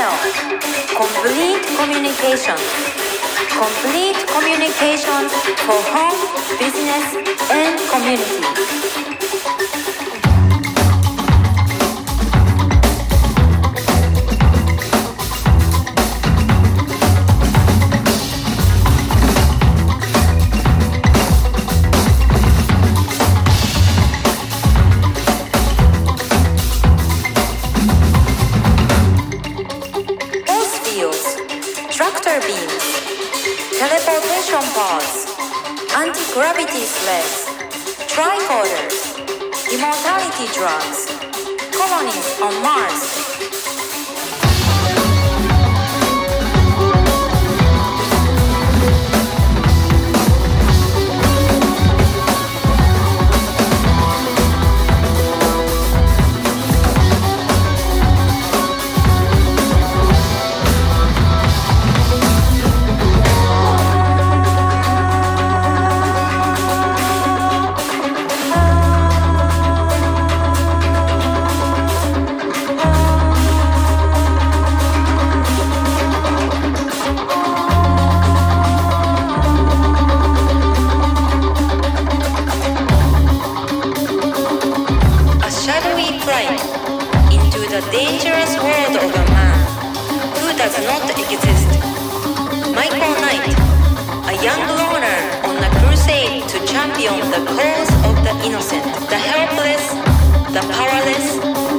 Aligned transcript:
Complete 0.00 1.60
communication. 1.76 2.56
Complete 3.50 4.16
communication 4.28 5.28
for 5.66 5.76
home, 5.92 6.16
business, 6.58 7.16
and 7.50 7.78
community. 7.90 9.09
Tractor 32.30 32.46
beams, 32.46 33.78
teleportation 33.78 34.62
pods, 34.74 35.26
anti-gravity 35.96 36.86
sleds, 36.86 37.46
tricorders, 38.06 39.18
immortality 39.72 40.46
drugs, 40.54 41.10
colonies 41.74 42.40
on 42.40 42.54
Mars. 42.62 43.59
The 87.80 87.92
dangerous 87.92 88.52
world 88.60 88.96
of 88.96 89.10
a 89.14 89.24
man 89.32 89.58
who 90.36 90.48
does 90.58 90.76
not 90.84 91.08
exist. 91.16 91.70
Michael 92.74 93.14
Knight, 93.24 93.56
a 94.28 94.34
young 94.44 94.62
loner 94.80 95.20
on 95.48 95.56
a 95.64 95.70
crusade 95.80 96.46
to 96.48 96.58
champion 96.66 97.18
the 97.30 97.42
cause 97.48 97.90
of 98.04 98.16
the 98.26 98.34
innocent, 98.44 98.84
the 99.08 99.16
helpless, 99.16 99.84
the 100.52 100.62
powerless, 100.76 101.36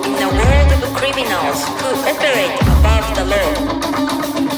in 0.07 0.17
a 0.25 0.31
world 0.39 0.71
of 0.73 0.81
criminals 0.97 1.59
who 1.81 1.89
operate 2.09 2.57
above 2.75 3.05
the 3.15 3.25
law. 3.25 4.50